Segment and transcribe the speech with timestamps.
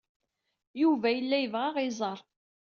[0.81, 2.19] Yuba yella yebɣa ad aɣ-iẓer.